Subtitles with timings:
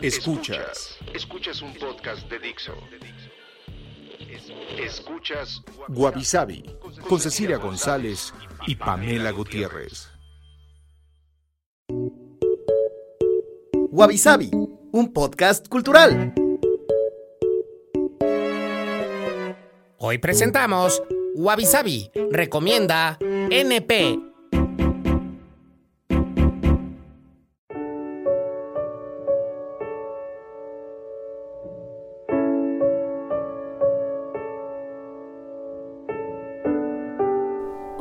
[0.00, 0.96] Escuchas.
[1.12, 2.72] Escuchas un podcast de Dixo.
[4.78, 6.64] Escuchas Guavi Sabi
[7.06, 8.32] con Cecilia González
[8.66, 10.08] y Pamela Gutiérrez.
[13.90, 14.50] Wabi Sabi,
[14.92, 16.32] un podcast cultural.
[19.98, 21.02] Hoy presentamos
[21.34, 24.25] Wabi Sabi, recomienda NP.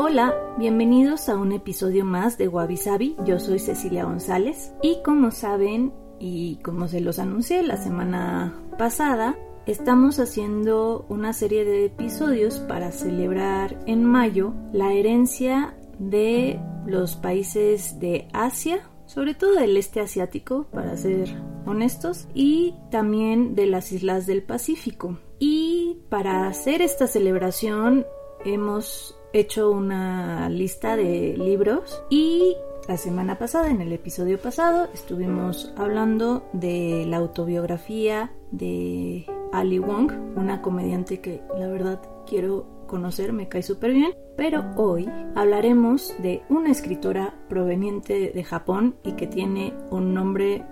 [0.08, 3.16] Hola, bienvenidos a un episodio más de Wabi.
[3.25, 9.36] Yo soy Cecilia González y como saben y como se los anuncié la semana pasada,
[9.66, 18.00] estamos haciendo una serie de episodios para celebrar en mayo la herencia de los países
[18.00, 24.28] de Asia, sobre todo del este asiático, para ser honestos, y también de las islas
[24.28, 25.17] del Pacífico.
[25.39, 28.06] Y para hacer esta celebración
[28.45, 32.55] hemos hecho una lista de libros y
[32.88, 40.11] la semana pasada, en el episodio pasado, estuvimos hablando de la autobiografía de Ali Wong,
[40.36, 44.14] una comediante que la verdad quiero conocer, me cae súper bien.
[44.38, 50.64] Pero hoy hablaremos de una escritora proveniente de Japón y que tiene un nombre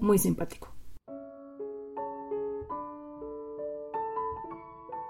[0.00, 0.71] muy simpático.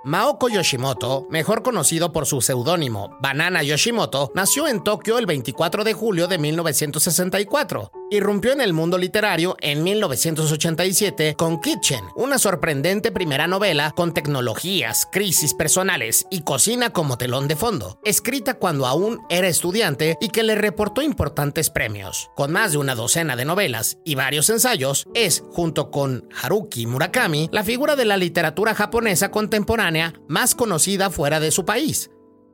[0.05, 5.93] Maoko Yoshimoto, mejor conocido por su seudónimo Banana Yoshimoto, nació en Tokio el 24 de
[5.93, 7.93] julio de 1964.
[8.12, 15.09] Irrumpió en el mundo literario en 1987 con Kitchen, una sorprendente primera novela con tecnologías,
[15.11, 20.43] crisis personales y cocina como telón de fondo, escrita cuando aún era estudiante y que
[20.43, 22.28] le reportó importantes premios.
[22.37, 27.49] Con más de una docena de novelas y varios ensayos, es, junto con Haruki Murakami,
[27.51, 32.11] la figura de la literatura japonesa contemporánea más conocida fuera de su país.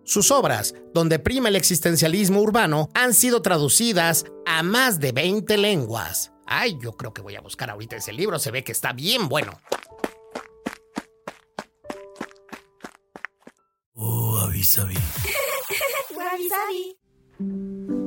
[0.09, 6.33] Sus obras, donde prima el existencialismo urbano, han sido traducidas a más de 20 lenguas.
[6.47, 9.29] Ay, yo creo que voy a buscar ahorita ese libro, se ve que está bien
[9.29, 9.61] bueno.
[13.97, 14.95] Oh, avisabi.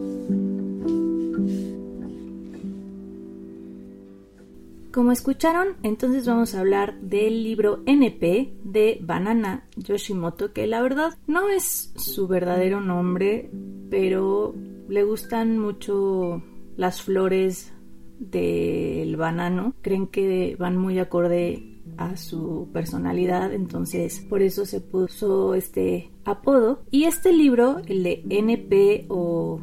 [4.91, 11.18] Como escucharon, entonces vamos a hablar del libro NP de Banana Yoshimoto, que la verdad
[11.28, 13.50] no es su verdadero nombre,
[13.90, 14.53] pero
[14.90, 16.44] le gustan mucho
[16.75, 17.72] las flores
[18.19, 19.75] del banano.
[19.81, 26.84] Creen que van muy acorde a su personalidad, entonces por eso se puso este apodo.
[26.91, 29.62] Y este libro, el de NP o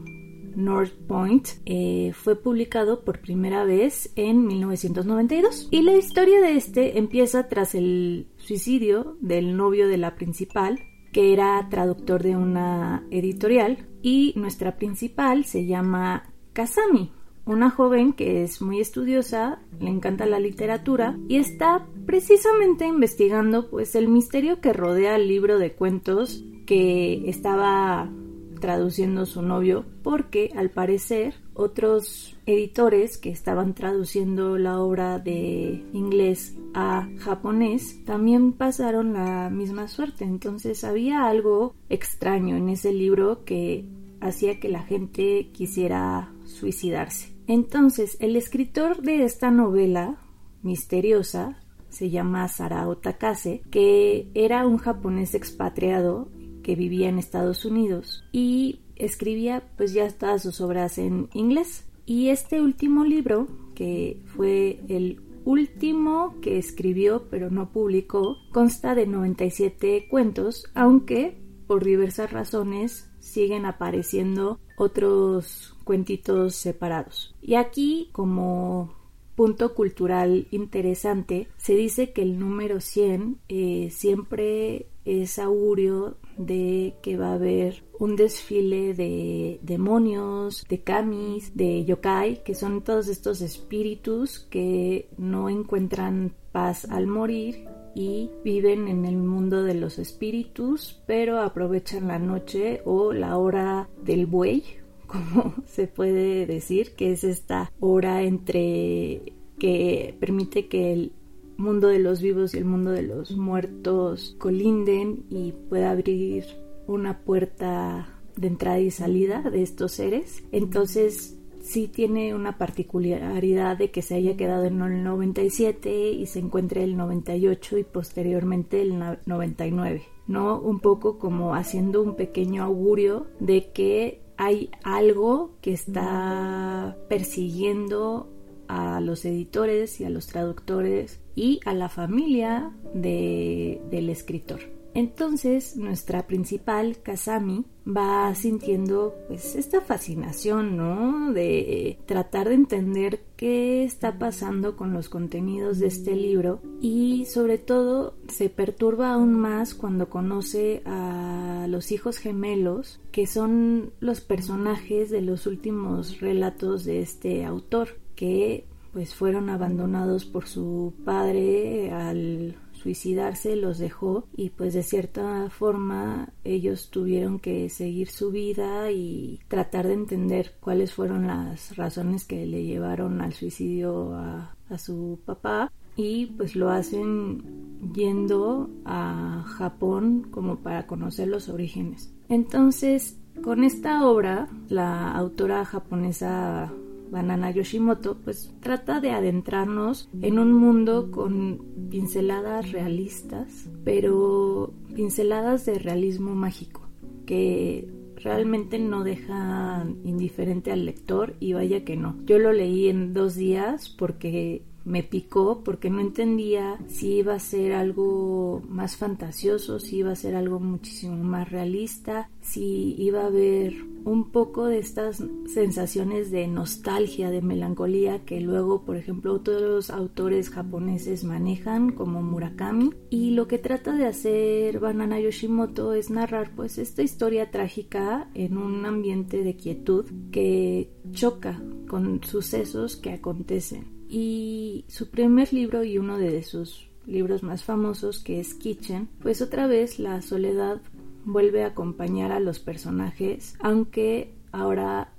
[0.58, 6.98] North Point eh, fue publicado por primera vez en 1992 y la historia de este
[6.98, 10.80] empieza tras el suicidio del novio de la principal
[11.12, 17.12] que era traductor de una editorial y nuestra principal se llama Kazami
[17.48, 23.94] una joven que es muy estudiosa, le encanta la literatura y está precisamente investigando pues
[23.94, 28.10] el misterio que rodea el libro de cuentos que estaba
[28.58, 36.56] traduciendo su novio porque al parecer otros editores que estaban traduciendo la obra de inglés
[36.74, 40.24] a japonés también pasaron la misma suerte.
[40.24, 43.84] Entonces había algo extraño en ese libro que
[44.20, 47.32] hacía que la gente quisiera suicidarse.
[47.46, 50.16] Entonces el escritor de esta novela
[50.62, 56.28] misteriosa se llama Sarao Takase, que era un japonés expatriado
[56.68, 61.86] que vivía en Estados Unidos y escribía pues ya todas sus obras en inglés.
[62.04, 69.06] Y este último libro, que fue el último que escribió pero no publicó, consta de
[69.06, 77.34] 97 cuentos, aunque por diversas razones siguen apareciendo otros cuentitos separados.
[77.40, 78.94] Y aquí, como
[79.36, 87.16] punto cultural interesante, se dice que el número 100 eh, siempre es augurio de que
[87.16, 93.40] va a haber un desfile de demonios, de kamis, de yokai, que son todos estos
[93.40, 101.02] espíritus que no encuentran paz al morir y viven en el mundo de los espíritus,
[101.06, 104.62] pero aprovechan la noche o la hora del buey,
[105.06, 111.12] como se puede decir, que es esta hora entre que permite que el
[111.58, 116.44] mundo de los vivos y el mundo de los muertos colinden y pueda abrir
[116.86, 120.42] una puerta de entrada y salida de estos seres.
[120.52, 126.38] Entonces sí tiene una particularidad de que se haya quedado en el 97 y se
[126.38, 130.60] encuentre el 98 y posteriormente el 99, ¿no?
[130.60, 138.28] Un poco como haciendo un pequeño augurio de que hay algo que está persiguiendo
[138.68, 144.60] a los editores y a los traductores y a la familia de, del escritor.
[144.94, 151.32] Entonces nuestra principal, Kasami, va sintiendo pues esta fascinación, ¿no?
[151.32, 157.58] De tratar de entender qué está pasando con los contenidos de este libro y sobre
[157.58, 165.10] todo se perturba aún más cuando conoce a los hijos gemelos que son los personajes
[165.10, 172.56] de los últimos relatos de este autor que pues fueron abandonados por su padre al
[172.72, 179.38] suicidarse los dejó y pues de cierta forma ellos tuvieron que seguir su vida y
[179.46, 185.20] tratar de entender cuáles fueron las razones que le llevaron al suicidio a, a su
[185.24, 192.12] papá y pues lo hacen yendo a Japón como para conocer los orígenes.
[192.28, 196.72] Entonces, con esta obra, la autora japonesa
[197.10, 205.78] Banana Yoshimoto, pues trata de adentrarnos en un mundo con pinceladas realistas, pero pinceladas de
[205.78, 206.82] realismo mágico,
[207.26, 212.16] que realmente no dejan indiferente al lector y vaya que no.
[212.26, 217.40] Yo lo leí en dos días porque me picó porque no entendía si iba a
[217.40, 223.26] ser algo más fantasioso, si iba a ser algo muchísimo más realista, si iba a
[223.26, 223.74] haber
[224.04, 230.48] un poco de estas sensaciones de nostalgia, de melancolía que luego, por ejemplo, otros autores
[230.48, 232.94] japoneses manejan como Murakami.
[233.10, 238.56] Y lo que trata de hacer Banana Yoshimoto es narrar pues esta historia trágica en
[238.56, 245.98] un ambiente de quietud que choca con sucesos que acontecen y su primer libro y
[245.98, 250.80] uno de sus libros más famosos que es Kitchen, pues otra vez la soledad
[251.24, 255.12] vuelve a acompañar a los personajes, aunque ahora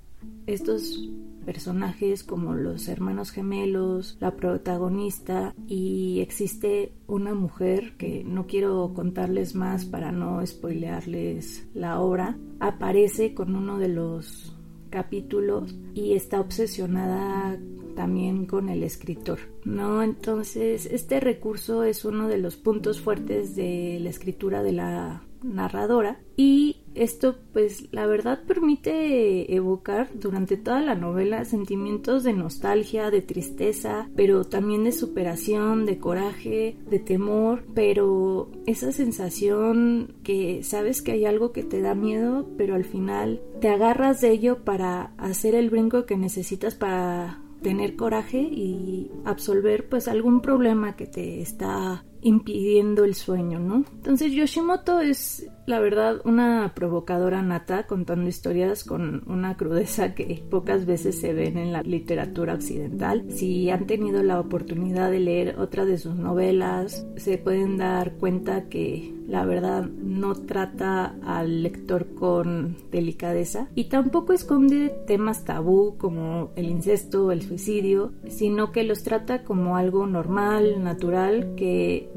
[0.46, 1.08] estos
[1.44, 9.54] personajes como los hermanos gemelos, la protagonista y existe una mujer que no quiero contarles
[9.54, 14.54] más para no spoilearles la obra, aparece con uno de los
[14.90, 17.58] capítulos y está obsesionada
[18.00, 20.02] también con el escritor, ¿no?
[20.02, 26.18] Entonces, este recurso es uno de los puntos fuertes de la escritura de la narradora
[26.36, 33.20] y esto pues la verdad permite evocar durante toda la novela sentimientos de nostalgia, de
[33.20, 41.12] tristeza, pero también de superación, de coraje, de temor, pero esa sensación que sabes que
[41.12, 45.54] hay algo que te da miedo, pero al final te agarras de ello para hacer
[45.54, 52.04] el brinco que necesitas para tener coraje y absolver pues algún problema que te está
[52.22, 53.84] impidiendo el sueño, ¿no?
[53.92, 60.84] Entonces Yoshimoto es la verdad una provocadora nata contando historias con una crudeza que pocas
[60.84, 63.24] veces se ven en la literatura occidental.
[63.30, 68.68] Si han tenido la oportunidad de leer otra de sus novelas, se pueden dar cuenta
[68.68, 76.50] que la verdad no trata al lector con delicadeza y tampoco esconde temas tabú como
[76.56, 82.09] el incesto, el suicidio, sino que los trata como algo normal, natural, que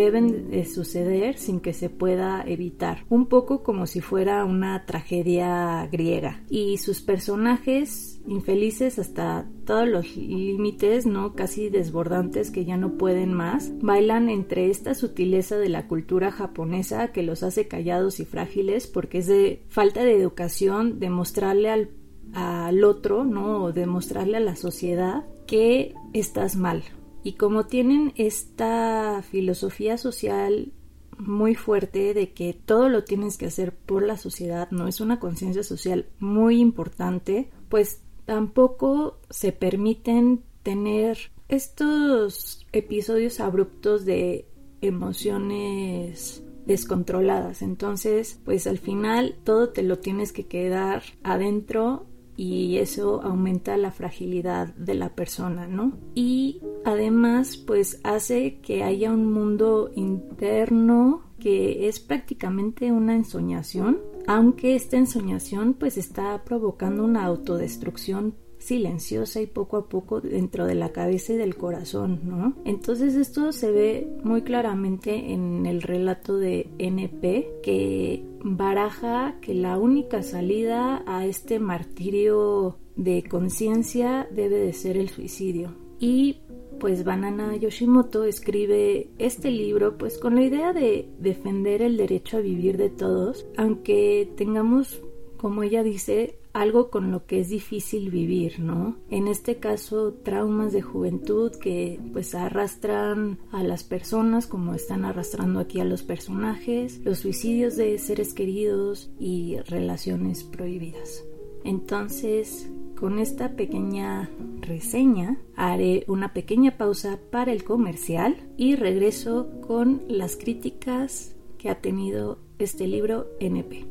[0.00, 5.86] deben de suceder sin que se pueda evitar, un poco como si fuera una tragedia
[5.90, 6.42] griega.
[6.48, 11.34] Y sus personajes infelices hasta todos los límites, ¿no?
[11.34, 17.12] Casi desbordantes que ya no pueden más, bailan entre esta sutileza de la cultura japonesa
[17.12, 21.90] que los hace callados y frágiles porque es de falta de educación, de mostrarle al,
[22.32, 23.64] al otro, ¿no?
[23.64, 26.84] O de mostrarle a la sociedad que estás mal,
[27.22, 30.72] y como tienen esta filosofía social
[31.18, 35.20] muy fuerte de que todo lo tienes que hacer por la sociedad, no es una
[35.20, 44.46] conciencia social muy importante, pues tampoco se permiten tener estos episodios abruptos de
[44.80, 47.62] emociones descontroladas.
[47.62, 52.06] Entonces, pues al final todo te lo tienes que quedar adentro
[52.40, 55.92] y eso aumenta la fragilidad de la persona, ¿no?
[56.14, 64.74] Y además, pues hace que haya un mundo interno que es prácticamente una ensoñación, aunque
[64.74, 70.92] esta ensoñación pues está provocando una autodestrucción silenciosa y poco a poco dentro de la
[70.92, 72.54] cabeza y del corazón, ¿no?
[72.64, 79.78] Entonces esto se ve muy claramente en el relato de NP que baraja que la
[79.78, 85.74] única salida a este martirio de conciencia debe de ser el suicidio.
[85.98, 86.40] Y
[86.78, 92.40] pues Banana Yoshimoto escribe este libro pues con la idea de defender el derecho a
[92.40, 95.02] vivir de todos, aunque tengamos,
[95.36, 98.96] como ella dice, algo con lo que es difícil vivir, ¿no?
[99.10, 105.60] En este caso, traumas de juventud que pues arrastran a las personas como están arrastrando
[105.60, 111.24] aquí a los personajes, los suicidios de seres queridos y relaciones prohibidas.
[111.64, 114.30] Entonces, con esta pequeña
[114.60, 121.80] reseña haré una pequeña pausa para el comercial y regreso con las críticas que ha
[121.80, 123.90] tenido este libro NP.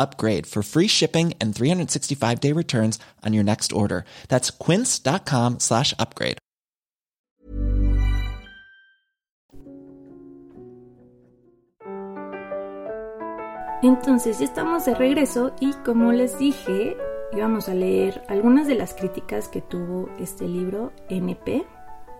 [0.00, 4.04] upgrade for free shipping and 365 day returns on your next order.
[4.28, 6.38] That's quince.com slash upgrade.
[13.82, 16.98] Entonces ya estamos de regreso y como les dije,
[17.32, 21.64] íbamos a leer algunas de las críticas que tuvo este libro NP,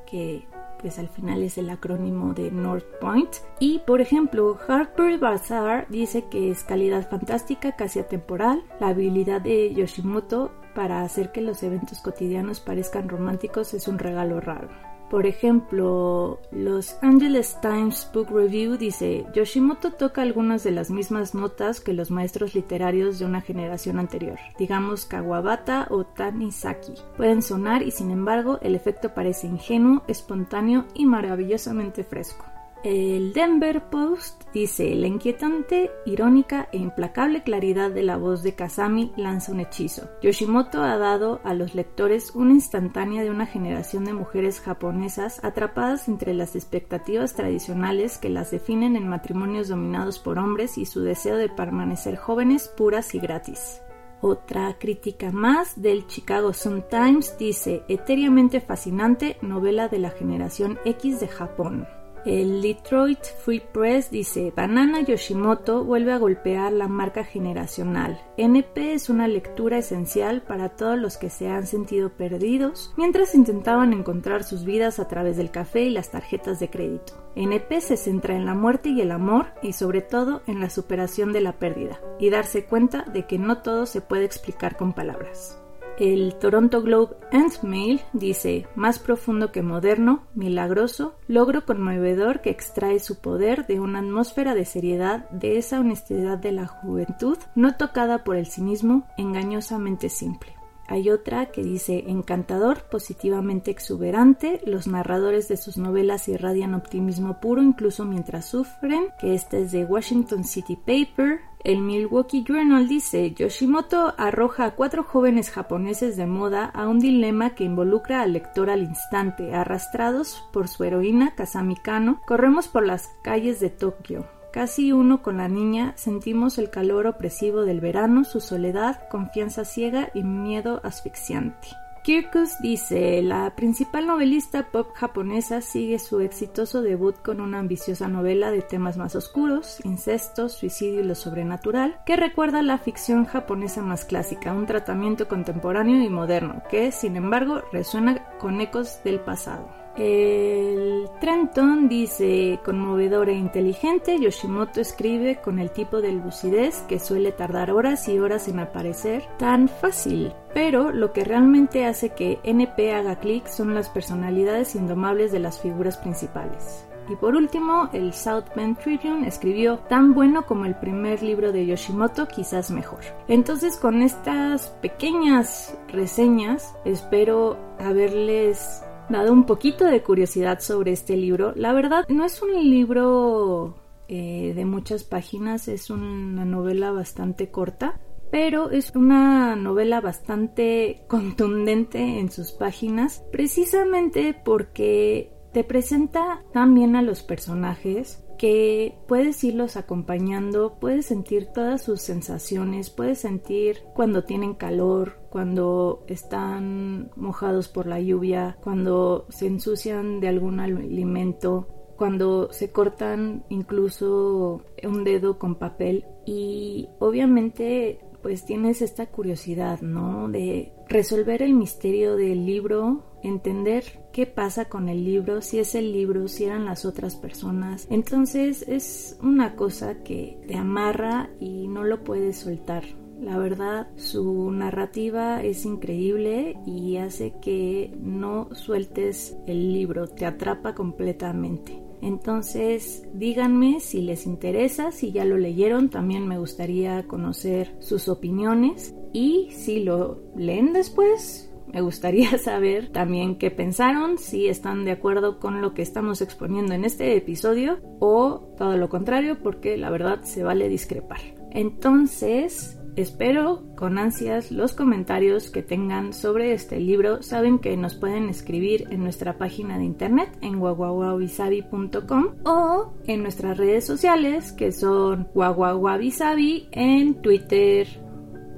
[0.06, 0.48] que
[0.80, 3.30] pues al final es el acrónimo de North Point.
[3.58, 9.72] Y por ejemplo, Harper Bazaar dice que es calidad fantástica, casi atemporal, la habilidad de
[9.74, 14.68] Yoshimoto para hacer que los eventos cotidianos parezcan románticos es un regalo raro.
[15.10, 21.80] Por ejemplo, Los Angeles Times Book Review dice, Yoshimoto toca algunas de las mismas notas
[21.80, 26.94] que los maestros literarios de una generación anterior, digamos Kawabata o Tanizaki.
[27.16, 32.44] Pueden sonar y sin embargo el efecto parece ingenuo, espontáneo y maravillosamente fresco.
[32.82, 39.12] El Denver Post dice, la inquietante, irónica e implacable claridad de la voz de Kazami
[39.18, 40.08] lanza un hechizo.
[40.22, 46.08] Yoshimoto ha dado a los lectores una instantánea de una generación de mujeres japonesas atrapadas
[46.08, 51.36] entre las expectativas tradicionales que las definen en matrimonios dominados por hombres y su deseo
[51.36, 53.82] de permanecer jóvenes, puras y gratis.
[54.22, 61.28] Otra crítica más del Chicago Sun-Times dice, etéreamente fascinante novela de la generación X de
[61.28, 61.86] Japón.
[62.26, 68.20] El Detroit Free Press dice, Banana Yoshimoto vuelve a golpear la marca generacional.
[68.36, 73.94] NP es una lectura esencial para todos los que se han sentido perdidos mientras intentaban
[73.94, 77.14] encontrar sus vidas a través del café y las tarjetas de crédito.
[77.36, 81.32] NP se centra en la muerte y el amor y sobre todo en la superación
[81.32, 85.59] de la pérdida y darse cuenta de que no todo se puede explicar con palabras.
[86.00, 92.98] El Toronto Globe and Mail dice, más profundo que moderno, milagroso, logro conmovedor que extrae
[93.00, 98.24] su poder de una atmósfera de seriedad, de esa honestidad de la juventud, no tocada
[98.24, 100.54] por el cinismo, engañosamente simple.
[100.88, 107.62] Hay otra que dice encantador, positivamente exuberante, los narradores de sus novelas irradian optimismo puro
[107.62, 114.14] incluso mientras sufren, que esta es de Washington City Paper, el Milwaukee Journal dice, Yoshimoto
[114.16, 118.82] arroja a cuatro jóvenes japoneses de moda a un dilema que involucra al lector al
[118.82, 119.54] instante.
[119.54, 124.26] Arrastrados por su heroína Kazami Kano, corremos por las calles de Tokio.
[124.52, 130.10] Casi uno con la niña, sentimos el calor opresivo del verano, su soledad, confianza ciega
[130.12, 131.68] y miedo asfixiante.
[132.02, 138.50] Kirkus dice, la principal novelista pop japonesa sigue su exitoso debut con una ambiciosa novela
[138.50, 144.06] de temas más oscuros, incesto, suicidio y lo sobrenatural, que recuerda la ficción japonesa más
[144.06, 149.68] clásica, un tratamiento contemporáneo y moderno, que sin embargo resuena con ecos del pasado.
[149.96, 157.32] El Trenton dice, conmovedor e inteligente, Yoshimoto escribe con el tipo de lucidez que suele
[157.32, 160.32] tardar horas y horas en aparecer, tan fácil.
[160.54, 165.60] Pero lo que realmente hace que NP haga clic son las personalidades indomables de las
[165.60, 166.86] figuras principales.
[167.10, 171.66] Y por último, el South Bend Tribune escribió tan bueno como el primer libro de
[171.66, 173.00] Yoshimoto, quizás mejor.
[173.26, 181.52] Entonces con estas pequeñas reseñas espero haberles dado un poquito de curiosidad sobre este libro.
[181.56, 183.74] La verdad, no es un libro
[184.06, 187.98] eh, de muchas páginas, es una novela bastante corta,
[188.30, 196.96] pero es una novela bastante contundente en sus páginas, precisamente porque te presenta tan bien
[196.96, 204.24] a los personajes que puedes irlos acompañando, puedes sentir todas sus sensaciones, puedes sentir cuando
[204.24, 212.50] tienen calor, cuando están mojados por la lluvia, cuando se ensucian de algún alimento, cuando
[212.50, 220.28] se cortan incluso un dedo con papel y obviamente pues tienes esta curiosidad, ¿no?
[220.28, 225.92] De resolver el misterio del libro, entender qué pasa con el libro, si es el
[225.92, 227.86] libro, si eran las otras personas.
[227.90, 232.84] Entonces es una cosa que te amarra y no lo puedes soltar.
[233.20, 240.74] La verdad, su narrativa es increíble y hace que no sueltes el libro, te atrapa
[240.74, 241.82] completamente.
[242.02, 248.94] Entonces, díganme si les interesa, si ya lo leyeron, también me gustaría conocer sus opiniones
[249.12, 255.38] y si lo leen después, me gustaría saber también qué pensaron, si están de acuerdo
[255.38, 260.22] con lo que estamos exponiendo en este episodio o todo lo contrario, porque la verdad
[260.22, 261.20] se vale discrepar.
[261.50, 267.22] Entonces, Espero con ansias los comentarios que tengan sobre este libro.
[267.22, 273.56] Saben que nos pueden escribir en nuestra página de internet en guaguaguabisabi.com o en nuestras
[273.56, 277.86] redes sociales que son guaguaguabisabi en Twitter,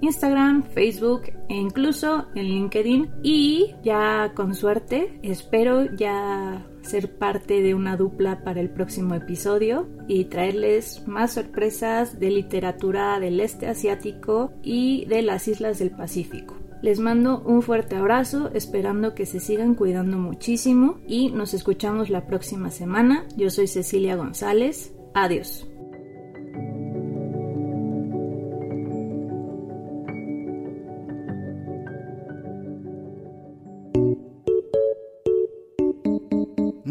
[0.02, 3.10] Instagram, Facebook e incluso en LinkedIn.
[3.22, 9.88] Y ya con suerte, espero ya ser parte de una dupla para el próximo episodio
[10.08, 16.56] y traerles más sorpresas de literatura del este asiático y de las islas del Pacífico.
[16.82, 22.26] Les mando un fuerte abrazo, esperando que se sigan cuidando muchísimo y nos escuchamos la
[22.26, 23.24] próxima semana.
[23.36, 24.92] Yo soy Cecilia González.
[25.14, 25.71] Adiós.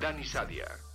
[0.00, 0.85] Dani Sadia.